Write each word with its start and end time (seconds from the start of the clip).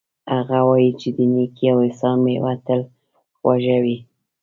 هغه 0.33 0.59
وایي 0.67 0.91
چې 0.99 1.09
د 1.17 1.19
نیکۍ 1.33 1.65
او 1.73 1.77
احسان 1.87 2.17
میوه 2.25 2.53
تل 2.65 2.81
خوږه 3.37 3.77
وي 3.83 3.97